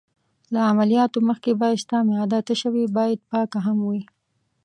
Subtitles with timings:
[0.53, 4.01] له عملیاتو مخکې باید ستا معده تشه وي، باید پاک هم یې.